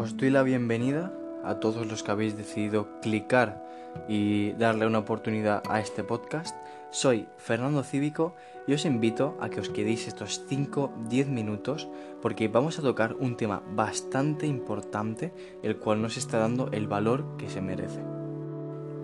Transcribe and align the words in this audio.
os 0.00 0.16
doy 0.16 0.30
la 0.30 0.42
bienvenida 0.42 1.12
a 1.44 1.56
todos 1.56 1.86
los 1.86 2.02
que 2.02 2.10
habéis 2.10 2.34
decidido 2.34 2.88
clicar 3.02 3.62
y 4.08 4.52
darle 4.52 4.86
una 4.86 5.00
oportunidad 5.00 5.62
a 5.68 5.78
este 5.78 6.02
podcast. 6.02 6.56
Soy 6.88 7.28
Fernando 7.36 7.82
Cívico 7.82 8.34
y 8.66 8.72
os 8.72 8.86
invito 8.86 9.36
a 9.40 9.50
que 9.50 9.60
os 9.60 9.68
quedéis 9.68 10.08
estos 10.08 10.48
5-10 10.48 11.26
minutos 11.26 11.86
porque 12.22 12.48
vamos 12.48 12.78
a 12.78 12.82
tocar 12.82 13.14
un 13.20 13.36
tema 13.36 13.62
bastante 13.74 14.46
importante 14.46 15.34
el 15.62 15.76
cual 15.76 16.00
nos 16.00 16.16
está 16.16 16.38
dando 16.38 16.70
el 16.72 16.88
valor 16.88 17.36
que 17.36 17.50
se 17.50 17.60
merece. 17.60 18.00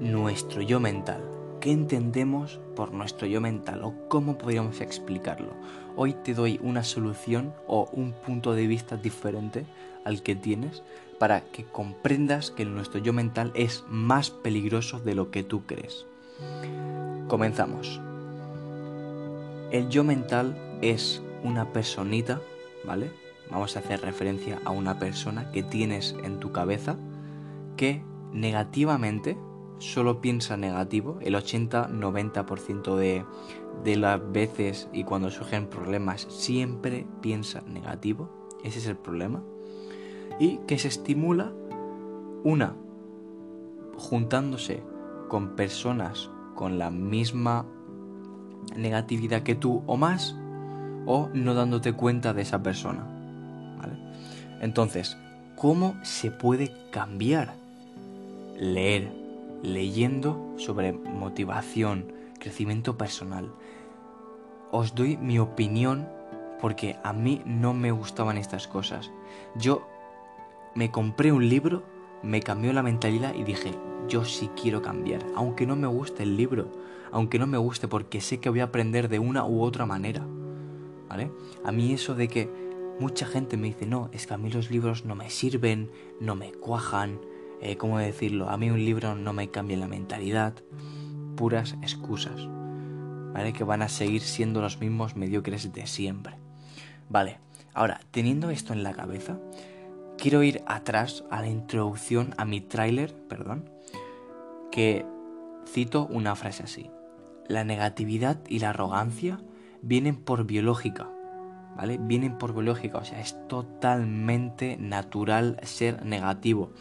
Nuestro 0.00 0.62
yo 0.62 0.80
mental. 0.80 1.35
¿Qué 1.66 1.72
entendemos 1.72 2.60
por 2.76 2.92
nuestro 2.92 3.26
yo 3.26 3.40
mental 3.40 3.82
o 3.82 3.92
cómo 4.06 4.38
podríamos 4.38 4.80
explicarlo? 4.80 5.50
Hoy 5.96 6.12
te 6.12 6.32
doy 6.32 6.60
una 6.62 6.84
solución 6.84 7.52
o 7.66 7.88
un 7.90 8.12
punto 8.12 8.52
de 8.52 8.68
vista 8.68 8.96
diferente 8.96 9.66
al 10.04 10.22
que 10.22 10.36
tienes 10.36 10.84
para 11.18 11.40
que 11.40 11.64
comprendas 11.64 12.52
que 12.52 12.64
nuestro 12.64 13.00
yo 13.00 13.12
mental 13.12 13.50
es 13.56 13.82
más 13.88 14.30
peligroso 14.30 15.00
de 15.00 15.16
lo 15.16 15.32
que 15.32 15.42
tú 15.42 15.66
crees. 15.66 16.06
Comenzamos. 17.26 18.00
El 19.72 19.88
yo 19.88 20.04
mental 20.04 20.78
es 20.82 21.20
una 21.42 21.72
personita, 21.72 22.40
¿vale? 22.84 23.10
Vamos 23.50 23.74
a 23.74 23.80
hacer 23.80 24.02
referencia 24.02 24.60
a 24.64 24.70
una 24.70 25.00
persona 25.00 25.50
que 25.50 25.64
tienes 25.64 26.14
en 26.22 26.38
tu 26.38 26.52
cabeza 26.52 26.94
que 27.76 28.04
negativamente 28.32 29.36
solo 29.78 30.20
piensa 30.20 30.56
negativo, 30.56 31.18
el 31.20 31.34
80-90% 31.34 32.96
de, 32.96 33.24
de 33.84 33.96
las 33.96 34.20
veces 34.32 34.88
y 34.92 35.04
cuando 35.04 35.30
surgen 35.30 35.68
problemas 35.68 36.26
siempre 36.30 37.06
piensa 37.20 37.62
negativo, 37.62 38.30
ese 38.64 38.78
es 38.78 38.86
el 38.86 38.96
problema, 38.96 39.42
y 40.38 40.58
que 40.66 40.78
se 40.78 40.88
estimula 40.88 41.52
una 42.44 42.74
juntándose 43.96 44.82
con 45.28 45.56
personas 45.56 46.30
con 46.54 46.78
la 46.78 46.90
misma 46.90 47.66
negatividad 48.76 49.42
que 49.42 49.54
tú 49.54 49.82
o 49.86 49.96
más, 49.96 50.36
o 51.06 51.28
no 51.32 51.54
dándote 51.54 51.92
cuenta 51.92 52.32
de 52.32 52.42
esa 52.42 52.62
persona. 52.62 53.12
Entonces, 54.60 55.16
¿cómo 55.54 55.94
se 56.02 56.30
puede 56.30 56.72
cambiar? 56.90 57.54
Leer, 58.58 59.12
leyendo 59.62 60.54
sobre 60.56 60.92
motivación, 60.92 62.12
crecimiento 62.38 62.96
personal. 62.96 63.52
Os 64.70 64.94
doy 64.94 65.16
mi 65.16 65.38
opinión 65.38 66.08
porque 66.60 66.96
a 67.04 67.12
mí 67.12 67.42
no 67.44 67.74
me 67.74 67.90
gustaban 67.90 68.38
estas 68.38 68.66
cosas. 68.68 69.10
Yo 69.56 69.86
me 70.74 70.90
compré 70.90 71.32
un 71.32 71.48
libro, 71.48 71.82
me 72.22 72.40
cambió 72.40 72.72
la 72.72 72.82
mentalidad 72.82 73.34
y 73.34 73.44
dije, 73.44 73.72
yo 74.08 74.24
sí 74.24 74.50
quiero 74.60 74.82
cambiar, 74.82 75.24
aunque 75.34 75.66
no 75.66 75.76
me 75.76 75.86
guste 75.86 76.22
el 76.22 76.36
libro, 76.36 76.70
aunque 77.12 77.38
no 77.38 77.46
me 77.46 77.58
guste 77.58 77.88
porque 77.88 78.20
sé 78.20 78.40
que 78.40 78.50
voy 78.50 78.60
a 78.60 78.64
aprender 78.64 79.08
de 79.08 79.18
una 79.18 79.44
u 79.44 79.62
otra 79.62 79.86
manera. 79.86 80.26
¿Vale? 81.08 81.30
A 81.64 81.72
mí 81.72 81.92
eso 81.92 82.14
de 82.14 82.28
que 82.28 82.50
mucha 82.98 83.26
gente 83.26 83.56
me 83.56 83.68
dice, 83.68 83.86
no, 83.86 84.10
es 84.12 84.26
que 84.26 84.34
a 84.34 84.38
mí 84.38 84.50
los 84.50 84.70
libros 84.70 85.04
no 85.04 85.14
me 85.14 85.30
sirven, 85.30 85.90
no 86.20 86.34
me 86.34 86.52
cuajan, 86.52 87.20
eh, 87.60 87.76
¿cómo 87.76 87.98
decirlo? 87.98 88.48
A 88.48 88.56
mí 88.56 88.70
un 88.70 88.84
libro 88.84 89.14
no 89.14 89.32
me 89.32 89.50
cambia 89.50 89.76
la 89.76 89.88
mentalidad, 89.88 90.54
puras 91.36 91.76
excusas, 91.82 92.48
¿vale? 93.32 93.52
Que 93.52 93.64
van 93.64 93.82
a 93.82 93.88
seguir 93.88 94.22
siendo 94.22 94.60
los 94.60 94.80
mismos 94.80 95.16
mediocres 95.16 95.72
de 95.72 95.86
siempre. 95.86 96.34
Vale, 97.08 97.38
ahora, 97.74 98.00
teniendo 98.10 98.50
esto 98.50 98.72
en 98.72 98.82
la 98.82 98.92
cabeza, 98.92 99.38
quiero 100.18 100.42
ir 100.42 100.62
atrás 100.66 101.24
a 101.30 101.40
la 101.40 101.48
introducción 101.48 102.34
a 102.36 102.44
mi 102.44 102.60
tráiler, 102.60 103.14
perdón, 103.28 103.70
que 104.72 105.04
cito 105.66 106.06
una 106.06 106.34
frase 106.34 106.64
así. 106.64 106.90
La 107.48 107.64
negatividad 107.64 108.40
y 108.48 108.58
la 108.58 108.70
arrogancia 108.70 109.38
vienen 109.82 110.16
por 110.16 110.46
biológica, 110.46 111.08
¿vale? 111.76 111.98
Vienen 112.00 112.38
por 112.38 112.52
biológica, 112.54 112.98
o 112.98 113.04
sea, 113.04 113.20
es 113.20 113.36
totalmente 113.48 114.76
natural 114.78 115.60
ser 115.62 116.04
negativo. 116.04 116.72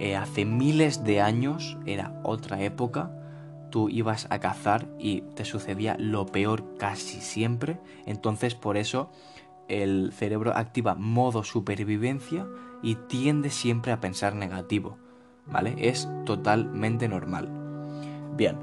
Eh, 0.00 0.16
hace 0.16 0.46
miles 0.46 1.04
de 1.04 1.20
años 1.20 1.76
era 1.84 2.18
otra 2.24 2.62
época, 2.62 3.10
tú 3.70 3.90
ibas 3.90 4.26
a 4.30 4.40
cazar 4.40 4.88
y 4.98 5.20
te 5.34 5.44
sucedía 5.44 5.94
lo 5.98 6.24
peor 6.24 6.78
casi 6.78 7.20
siempre, 7.20 7.78
entonces 8.06 8.54
por 8.54 8.78
eso 8.78 9.12
el 9.68 10.10
cerebro 10.12 10.56
activa 10.56 10.94
modo 10.94 11.44
supervivencia 11.44 12.46
y 12.82 12.94
tiende 12.94 13.50
siempre 13.50 13.92
a 13.92 14.00
pensar 14.00 14.34
negativo, 14.34 14.96
¿vale? 15.44 15.74
Es 15.76 16.08
totalmente 16.24 17.06
normal. 17.06 17.50
Bien, 18.34 18.56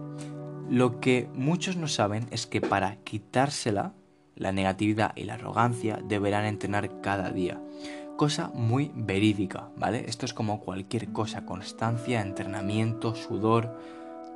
lo 0.72 1.00
que 1.00 1.30
muchos 1.36 1.78
no 1.78 1.88
saben 1.88 2.26
es 2.32 2.48
que 2.48 2.62
para 2.62 2.96
quitársela, 3.04 3.94
la 4.36 4.52
negatividad 4.52 5.14
y 5.16 5.26
la 5.26 5.36
arrogancia 5.36 6.00
deberán 6.04 6.46
entrenar 6.46 7.00
cada 7.02 7.30
día 7.30 7.62
cosa 8.18 8.52
muy 8.54 8.92
verídica, 8.94 9.70
¿vale? 9.78 10.06
Esto 10.08 10.26
es 10.26 10.34
como 10.34 10.60
cualquier 10.60 11.14
cosa, 11.14 11.46
constancia, 11.46 12.22
entrenamiento, 12.22 13.16
sudor, 13.16 13.80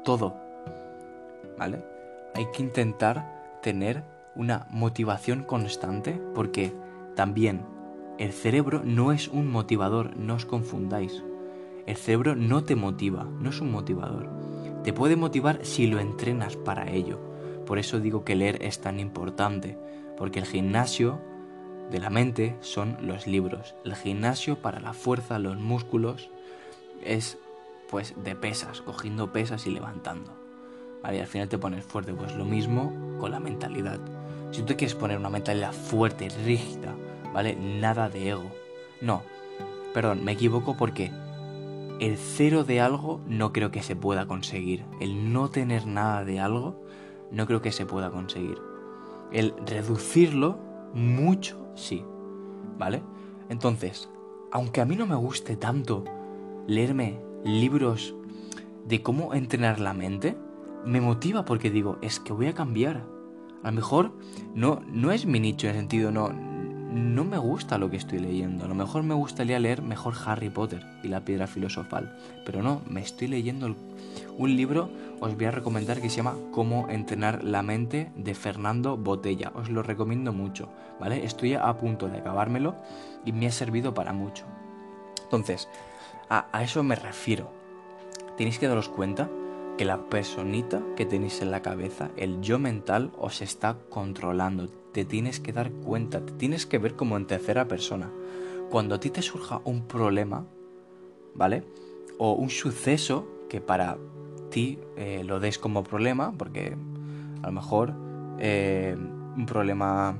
todo, 0.05 0.35
¿vale? 1.57 1.83
Hay 2.35 2.45
que 2.53 2.61
intentar 2.61 3.59
tener 3.61 4.03
una 4.35 4.67
motivación 4.69 5.43
constante 5.43 6.21
porque 6.33 6.73
también 7.15 7.65
el 8.17 8.31
cerebro 8.31 8.83
no 8.85 9.11
es 9.11 9.27
un 9.27 9.51
motivador, 9.51 10.15
no 10.15 10.35
os 10.35 10.45
confundáis. 10.45 11.23
El 11.87 11.97
cerebro 11.97 12.35
no 12.35 12.63
te 12.63 12.75
motiva, 12.75 13.25
no 13.25 13.49
es 13.49 13.59
un 13.59 13.71
motivador. 13.71 14.29
Te 14.83 14.93
puede 14.93 15.15
motivar 15.15 15.65
si 15.65 15.87
lo 15.87 15.99
entrenas 15.99 16.55
para 16.55 16.89
ello. 16.91 17.19
Por 17.65 17.79
eso 17.79 17.99
digo 17.99 18.23
que 18.23 18.35
leer 18.35 18.63
es 18.63 18.79
tan 18.79 18.99
importante, 18.99 19.77
porque 20.17 20.39
el 20.39 20.45
gimnasio 20.45 21.19
de 21.91 21.99
la 21.99 22.09
mente 22.09 22.55
son 22.61 22.97
los 23.01 23.27
libros. 23.27 23.75
El 23.83 23.95
gimnasio 23.95 24.61
para 24.61 24.79
la 24.79 24.93
fuerza, 24.93 25.39
los 25.39 25.57
músculos, 25.57 26.29
es 27.03 27.37
pues 27.89 28.15
de 28.23 28.35
pesas, 28.35 28.81
cogiendo 28.81 29.33
pesas 29.33 29.67
y 29.67 29.71
levantando. 29.71 30.31
Vale, 31.03 31.17
y 31.17 31.19
al 31.19 31.27
final 31.27 31.49
te 31.49 31.57
pones 31.57 31.83
fuerte, 31.83 32.13
pues 32.13 32.35
lo 32.35 32.45
mismo 32.45 33.17
con 33.19 33.31
la 33.31 33.39
mentalidad. 33.39 33.99
Si 34.51 34.61
tú 34.63 34.77
quieres 34.77 34.95
poner 34.95 35.17
una 35.17 35.29
mentalidad 35.29 35.73
fuerte, 35.73 36.29
rígida, 36.45 36.95
¿vale? 37.33 37.55
Nada 37.55 38.09
de 38.09 38.29
ego. 38.29 38.51
No, 39.01 39.23
perdón, 39.93 40.23
me 40.23 40.31
equivoco 40.31 40.77
porque 40.77 41.11
el 41.99 42.17
cero 42.17 42.63
de 42.63 42.79
algo 42.79 43.21
no 43.27 43.51
creo 43.51 43.71
que 43.71 43.83
se 43.83 43.95
pueda 43.95 44.25
conseguir. 44.25 44.85
El 45.01 45.33
no 45.33 45.49
tener 45.49 45.85
nada 45.87 46.23
de 46.23 46.39
algo 46.39 46.81
no 47.31 47.45
creo 47.47 47.61
que 47.61 47.71
se 47.71 47.85
pueda 47.85 48.09
conseguir. 48.11 48.57
El 49.31 49.53
reducirlo 49.65 50.59
mucho 50.93 51.70
sí. 51.81 52.03
¿Vale? 52.77 53.01
Entonces, 53.49 54.09
aunque 54.51 54.81
a 54.81 54.85
mí 54.85 54.95
no 54.95 55.05
me 55.05 55.15
guste 55.15 55.55
tanto 55.55 56.03
leerme 56.67 57.19
libros 57.43 58.15
de 58.87 59.01
cómo 59.01 59.33
entrenar 59.33 59.79
la 59.79 59.93
mente, 59.93 60.37
me 60.85 61.01
motiva 61.01 61.45
porque 61.45 61.69
digo, 61.69 61.97
es 62.01 62.19
que 62.19 62.33
voy 62.33 62.47
a 62.47 62.53
cambiar. 62.53 63.03
A 63.63 63.69
lo 63.69 63.75
mejor 63.75 64.11
no, 64.55 64.81
no 64.87 65.11
es 65.11 65.25
mi 65.25 65.39
nicho 65.39 65.67
en 65.67 65.73
el 65.73 65.79
sentido, 65.81 66.11
no, 66.11 66.31
no 66.91 67.23
me 67.23 67.37
gusta 67.37 67.77
lo 67.77 67.89
que 67.89 67.97
estoy 67.97 68.19
leyendo. 68.19 68.65
A 68.65 68.67
lo 68.67 68.75
mejor 68.75 69.03
me 69.03 69.13
gustaría 69.13 69.59
leer 69.59 69.81
mejor 69.81 70.13
Harry 70.25 70.49
Potter 70.49 70.83
y 71.03 71.07
la 71.07 71.23
piedra 71.23 71.47
filosofal. 71.47 72.17
Pero 72.45 72.61
no, 72.61 72.81
me 72.89 73.01
estoy 73.01 73.27
leyendo 73.27 73.75
un 74.37 74.55
libro, 74.55 74.89
os 75.21 75.35
voy 75.35 75.45
a 75.45 75.51
recomendar 75.51 76.01
que 76.01 76.09
se 76.09 76.17
llama 76.17 76.35
Cómo 76.51 76.89
entrenar 76.89 77.43
la 77.43 77.61
mente 77.61 78.11
de 78.15 78.33
Fernando 78.33 78.97
Botella. 78.97 79.51
Os 79.53 79.69
lo 79.69 79.83
recomiendo 79.83 80.33
mucho, 80.33 80.69
¿vale? 80.99 81.23
Estoy 81.23 81.53
a 81.53 81.71
punto 81.77 82.09
de 82.09 82.17
acabármelo 82.17 82.75
y 83.23 83.31
me 83.31 83.45
ha 83.45 83.51
servido 83.51 83.93
para 83.93 84.13
mucho. 84.13 84.45
Entonces, 85.23 85.69
a, 86.27 86.63
eso 86.63 86.81
me 86.81 86.95
refiero. 86.95 87.51
Tenéis 88.35 88.57
que 88.57 88.67
daros 88.67 88.89
cuenta 88.89 89.29
que 89.77 89.85
la 89.85 90.09
personita 90.09 90.81
que 90.95 91.05
tenéis 91.05 91.43
en 91.43 91.51
la 91.51 91.61
cabeza, 91.61 92.09
el 92.17 92.41
yo 92.41 92.57
mental, 92.57 93.11
os 93.19 93.43
está 93.43 93.77
controlando. 93.91 94.69
Te 94.91 95.05
tienes 95.05 95.39
que 95.39 95.53
dar 95.53 95.71
cuenta, 95.71 96.25
te 96.25 96.33
tienes 96.33 96.65
que 96.65 96.79
ver 96.79 96.95
como 96.95 97.15
en 97.15 97.27
tercera 97.27 97.67
persona. 97.67 98.09
Cuando 98.71 98.95
a 98.95 98.99
ti 98.99 99.11
te 99.11 99.21
surja 99.21 99.61
un 99.65 99.83
problema, 99.87 100.47
¿vale? 101.35 101.63
O 102.17 102.33
un 102.33 102.49
suceso 102.49 103.27
que 103.49 103.61
para 103.61 103.97
ti 104.51 104.77
eh, 104.97 105.23
lo 105.25 105.39
des 105.39 105.57
como 105.57 105.83
problema, 105.83 106.33
porque 106.37 106.77
a 107.41 107.47
lo 107.47 107.51
mejor 107.51 107.93
eh, 108.37 108.95
un 109.35 109.45
problema 109.47 110.19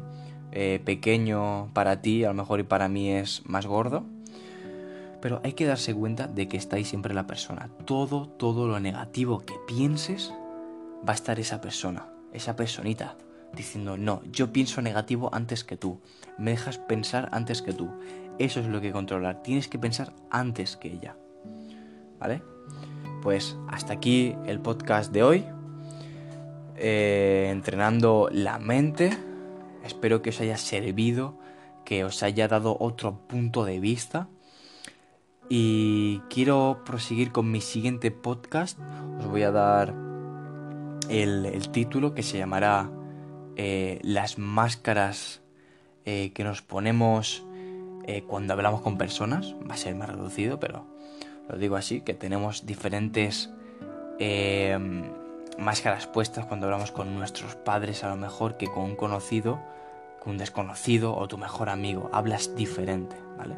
eh, 0.52 0.82
pequeño 0.84 1.70
para 1.74 2.02
ti, 2.02 2.24
a 2.24 2.30
lo 2.30 2.34
mejor 2.34 2.60
y 2.60 2.64
para 2.64 2.90
mí 2.90 3.12
es 3.12 3.44
más 3.46 3.68
gordo, 3.68 4.04
pero 5.22 5.40
hay 5.44 5.54
que 5.54 5.66
darse 5.66 5.94
cuenta 5.94 6.26
de 6.26 6.48
que 6.48 6.58
está 6.58 6.78
ahí 6.78 6.84
siempre 6.84 7.14
la 7.14 7.28
persona. 7.28 7.70
Todo, 7.86 8.28
todo 8.28 8.68
lo 8.68 8.80
negativo 8.80 9.42
que 9.42 9.54
pienses, 9.68 10.34
va 11.08 11.12
a 11.12 11.16
estar 11.16 11.40
esa 11.40 11.62
persona, 11.62 12.08
esa 12.34 12.56
personita, 12.56 13.16
diciendo, 13.54 13.98
no, 13.98 14.22
yo 14.32 14.52
pienso 14.52 14.82
negativo 14.82 15.30
antes 15.34 15.64
que 15.64 15.78
tú, 15.78 16.00
me 16.38 16.52
dejas 16.52 16.80
pensar 16.80 17.30
antes 17.32 17.62
que 17.62 17.74
tú. 17.74 17.90
Eso 18.40 18.60
es 18.60 18.66
lo 18.66 18.82
que 18.82 18.92
controlar. 18.92 19.44
Tienes 19.44 19.68
que 19.68 19.78
pensar 19.78 20.14
antes 20.32 20.76
que 20.76 20.92
ella. 20.92 21.16
¿Vale? 22.20 22.42
Pues 23.22 23.56
hasta 23.68 23.94
aquí 23.94 24.36
el 24.48 24.60
podcast 24.60 25.12
de 25.12 25.22
hoy. 25.22 25.46
Eh, 26.76 27.50
entrenando 27.52 28.30
la 28.32 28.58
mente. 28.58 29.16
Espero 29.86 30.24
que 30.24 30.32
os 30.32 30.42
haya 30.42 30.58
servido, 30.58 31.38
que 31.86 32.04
os 32.04 32.24
haya 32.24 32.48
dado 32.48 32.76
otro 32.80 33.28
punto 33.28 33.64
de 33.64 33.80
vista. 33.80 34.28
Y 35.50 36.20
quiero 36.30 36.82
proseguir 36.84 37.32
con 37.32 37.52
mi 37.52 37.62
siguiente 37.62 38.10
podcast. 38.10 38.80
Os 39.20 39.28
voy 39.28 39.44
a 39.44 39.52
dar 39.52 39.94
el, 41.10 41.70
título 41.72 42.16
que 42.16 42.24
se 42.24 42.40
llamará 42.40 42.90
eh, 43.56 44.00
Las 44.02 44.40
máscaras 44.40 45.44
eh, 46.06 46.32
que 46.34 46.44
nos 46.44 46.64
ponemos 46.64 47.46
cuando 48.28 48.54
hablamos 48.54 48.82
con 48.82 48.98
personas. 48.98 49.56
Va 49.70 49.76
a 49.76 49.78
ser 49.78 49.94
más 49.96 50.10
reducido, 50.10 50.60
pero 50.60 50.88
lo 51.50 51.58
digo 51.58 51.76
así, 51.76 52.02
que 52.02 52.14
tenemos 52.14 52.66
diferentes 52.66 53.50
máscaras 55.58 56.08
puestas 56.08 56.46
cuando 56.46 56.68
hablamos 56.68 56.92
con 56.92 57.16
nuestros 57.16 57.56
padres 57.56 58.04
a 58.04 58.10
lo 58.10 58.16
mejor 58.16 58.58
que 58.58 58.68
con 58.68 58.84
un 58.84 58.96
conocido, 58.96 59.60
con 60.20 60.34
un 60.34 60.38
desconocido 60.38 61.16
o 61.16 61.28
tu 61.28 61.38
mejor 61.38 61.70
amigo. 61.70 62.10
Hablas 62.14 62.56
diferente, 62.56 63.16
¿vale? 63.38 63.56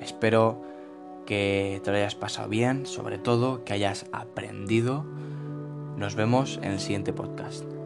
Espero 0.00 0.62
que 1.26 1.80
te 1.84 1.90
lo 1.90 1.96
hayas 1.96 2.14
pasado 2.14 2.48
bien, 2.48 2.86
sobre 2.86 3.18
todo 3.18 3.64
que 3.64 3.72
hayas 3.72 4.06
aprendido. 4.12 5.04
Nos 5.96 6.14
vemos 6.14 6.58
en 6.62 6.72
el 6.72 6.80
siguiente 6.80 7.12
podcast. 7.12 7.79